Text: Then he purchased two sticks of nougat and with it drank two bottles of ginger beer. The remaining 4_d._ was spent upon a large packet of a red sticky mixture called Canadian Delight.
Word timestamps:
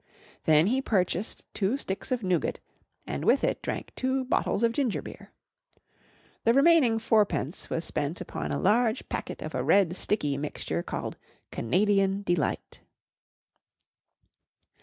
Then 0.45 0.65
he 0.65 0.81
purchased 0.81 1.43
two 1.53 1.77
sticks 1.77 2.11
of 2.11 2.23
nougat 2.23 2.57
and 3.05 3.23
with 3.23 3.43
it 3.43 3.61
drank 3.61 3.91
two 3.95 4.25
bottles 4.25 4.63
of 4.63 4.71
ginger 4.71 4.99
beer. 4.99 5.31
The 6.43 6.55
remaining 6.55 6.97
4_d._ 6.97 7.69
was 7.69 7.85
spent 7.85 8.19
upon 8.19 8.51
a 8.51 8.59
large 8.59 9.07
packet 9.09 9.43
of 9.43 9.53
a 9.53 9.63
red 9.63 9.95
sticky 9.95 10.39
mixture 10.39 10.81
called 10.81 11.17
Canadian 11.51 12.23
Delight. 12.23 12.81